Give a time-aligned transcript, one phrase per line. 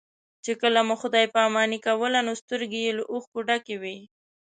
[0.43, 3.97] چې کله مو خدای پاماني کوله نو سترګې یې له اوښکو ډکې وې.